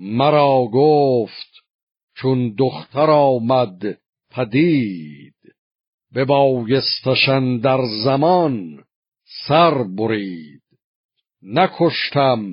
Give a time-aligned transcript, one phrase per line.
[0.00, 1.64] مرا گفت
[2.16, 3.98] چون دختر آمد
[4.30, 5.34] پدید.
[6.12, 8.84] به بایستشن در زمان
[9.48, 10.62] سر برید.
[11.42, 12.46] نکشتم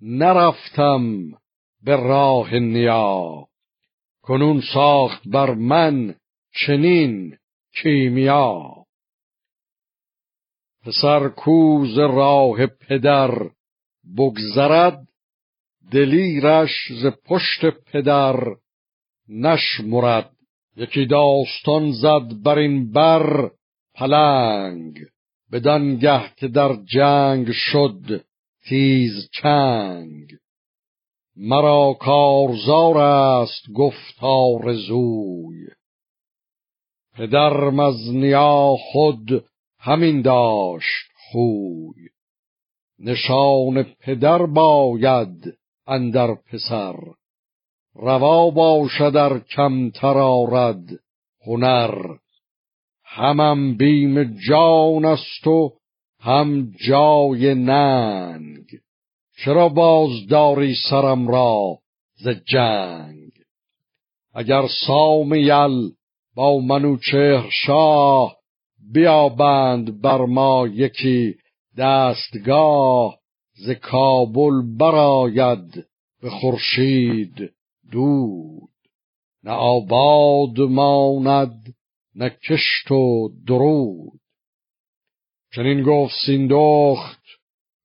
[0.00, 1.30] نرفتم
[1.82, 3.46] به راه نیا
[4.22, 6.14] کنون ساخت بر من
[6.66, 7.36] چنین
[7.82, 8.74] کیمیا.
[10.84, 13.50] پسر کوز راه پدر
[14.16, 15.09] بگذرد
[15.92, 18.56] دلیرش ز پشت پدر
[19.28, 20.30] نشمرد.
[20.76, 23.50] یکی داستان زد بر این بر
[23.94, 24.98] پلنگ.
[25.52, 28.24] بدانگه که در جنگ شد
[28.68, 30.36] تیز چنگ.
[31.36, 35.66] مرا کارزار است گفتار زوی
[37.14, 39.44] پدرم از نیا خود
[39.78, 42.08] همین داشت خوی.
[42.98, 46.96] نشان پدر باید اندر پسر.
[47.94, 50.84] روا باشد در کمتر آرد
[51.46, 52.16] هنر.
[53.04, 55.72] همم بیم جان است و
[56.20, 58.66] هم جای ننگ.
[59.44, 61.78] چرا باز داری سرم را
[62.14, 63.30] ز جنگ؟
[64.34, 65.90] اگر سام یل
[66.34, 68.36] با منوچهر شاه
[68.92, 71.34] بیابند بر ما یکی
[71.78, 73.19] دستگاه
[73.66, 75.86] ز کابل براید
[76.22, 77.52] به خورشید
[77.92, 78.70] دود.
[79.44, 81.74] نه آباد ماند
[82.14, 84.20] نه کشت و درود.
[85.54, 87.22] چنین گفت سیندخت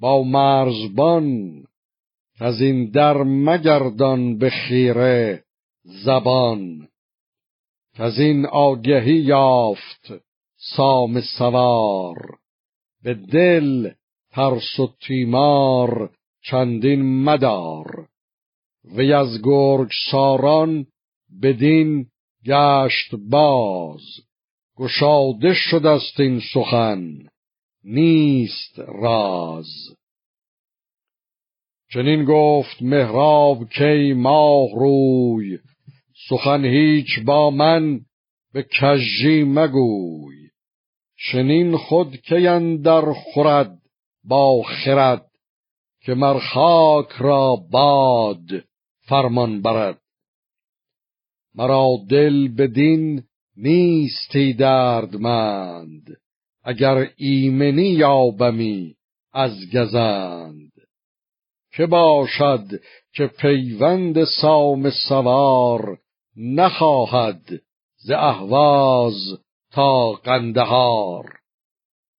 [0.00, 1.64] با مرزبان
[2.40, 5.44] از این در مگردان به خیره
[6.04, 6.88] زبان.
[7.94, 10.12] از این آگهی یافت
[10.76, 12.38] سام سوار
[13.02, 13.90] به دل
[14.32, 16.10] ترس و تیمار
[16.42, 18.08] چندین مدار.
[18.84, 20.86] وی از گرگ ساران
[21.42, 22.06] بدین
[22.46, 24.02] گشت باز.
[24.78, 27.18] گشاده شد است این سخن
[27.84, 29.70] نیست راز.
[31.92, 35.58] چنین گفت مهراب کی ماه روی
[36.28, 38.00] سخن هیچ با من
[38.52, 40.48] به کژی مگوی.
[41.32, 43.79] چنین خود کی در خورد
[44.24, 45.26] با خرد
[46.02, 48.64] که مر خاک را باد
[49.00, 50.00] فرمان برد.
[51.54, 53.22] مرا دل بدین
[53.56, 56.16] نیستی دردمند
[56.64, 58.94] اگر ایمنی یابمی
[59.32, 60.72] از گزند.
[61.72, 62.64] که باشد
[63.14, 65.98] که پیوند سام سوار
[66.36, 67.62] نخواهد
[67.96, 69.38] ز اهواز
[69.72, 71.39] تا قندهار.